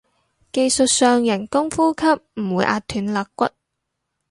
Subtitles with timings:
[0.51, 2.07] 技術上人工呼吸
[2.41, 3.47] 唔會壓斷肋骨